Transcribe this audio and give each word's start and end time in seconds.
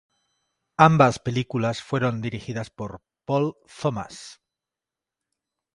Ambas 0.79 1.19
películas 1.19 1.83
fueron 1.83 2.21
dirigidas 2.23 2.71
por 2.71 3.03
Paul 3.23 3.53
Thomas. 3.79 4.41